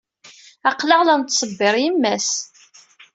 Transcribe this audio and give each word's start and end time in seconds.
Aql-aɣ 0.69 1.01
la 1.03 1.15
nettṣebbir 1.17 1.75
yemma-s. 1.83 2.29